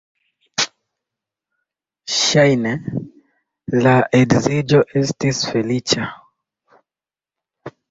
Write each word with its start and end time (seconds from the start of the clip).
Ŝajne 2.15 2.71
la 3.85 3.95
edziĝo 4.23 4.83
estis 5.05 5.45
feliĉa. 5.53 6.11